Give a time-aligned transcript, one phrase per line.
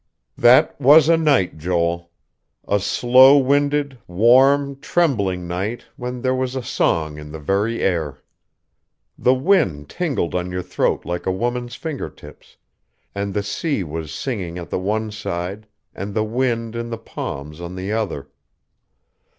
[0.35, 2.09] "That was a night, Joel.
[2.67, 8.17] A slow winded, warm, trembling night when there was a song in the very air.
[9.15, 12.57] The wind tingled on your throat like a woman's finger tips;
[13.13, 17.61] and the sea was singing at the one side, and the wind in the palms
[17.61, 18.27] on the other.